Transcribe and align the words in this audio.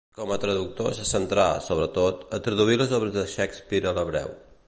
Com 0.19 0.31
a 0.35 0.37
traductor 0.43 0.95
se 0.99 1.03
centrà, 1.09 1.45
sobretot, 1.67 2.25
a 2.37 2.41
traduir 2.49 2.81
les 2.83 2.97
obres 3.01 3.15
de 3.21 3.27
Shakespeare 3.37 3.93
a 3.93 3.97
l'hebreu. 3.99 4.37